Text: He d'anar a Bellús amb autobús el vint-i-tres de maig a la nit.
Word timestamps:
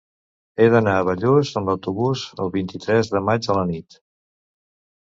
He 0.59 0.65
d'anar 0.75 0.95
a 1.01 1.03
Bellús 1.09 1.51
amb 1.61 1.73
autobús 1.75 2.25
el 2.47 2.53
vint-i-tres 2.59 3.13
de 3.15 3.23
maig 3.31 3.53
a 3.57 3.61
la 3.61 3.71
nit. 3.75 4.05